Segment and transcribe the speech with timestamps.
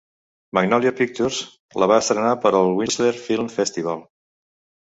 [0.57, 1.41] Magnolia Pictures
[1.83, 4.03] la va estrenar per al Whistler Film Festival.